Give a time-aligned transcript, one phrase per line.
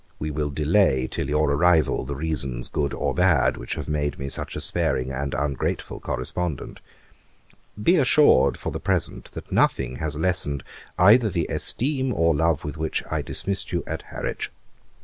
[0.17, 4.29] We will delay till your arrival the reasons, good or bad, which have made me
[4.29, 6.81] such a sparing and ungrateful correspondent.
[7.79, 10.63] Be assured, for the present, that nothing has lessened
[10.97, 14.49] either the esteem or love with which I dismissed you at Harwich.